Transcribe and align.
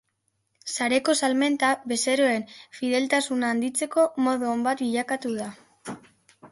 Sareko 0.75 1.13
salmenta 1.25 1.69
bezeroen 1.91 2.47
fideltasuna 2.79 3.53
handitzeko 3.57 4.09
modu 4.29 4.53
on 4.57 4.69
bat 4.71 4.85
bilakatu 4.89 5.37
da. 5.43 5.97